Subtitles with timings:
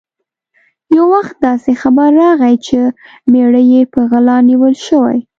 [0.95, 2.79] یو وخت داسې خبر راغی چې
[3.31, 5.17] مېړه یې په غلا نیول شوی.